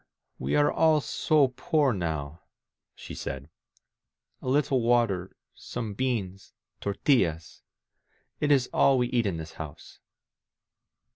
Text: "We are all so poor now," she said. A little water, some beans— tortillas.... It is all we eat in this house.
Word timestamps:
"We 0.39 0.55
are 0.55 0.71
all 0.71 0.99
so 0.99 1.49
poor 1.49 1.93
now," 1.93 2.41
she 2.95 3.13
said. 3.13 3.51
A 4.41 4.47
little 4.49 4.81
water, 4.81 5.35
some 5.53 5.93
beans— 5.93 6.53
tortillas.... 6.81 7.61
It 8.39 8.51
is 8.51 8.67
all 8.73 8.97
we 8.97 9.09
eat 9.09 9.27
in 9.27 9.37
this 9.37 9.51
house. 9.61 9.99